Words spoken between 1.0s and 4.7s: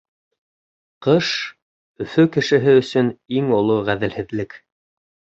Ҡыш— Өфө кешеһе өсөн иң оло ғәҙелһеҙлек.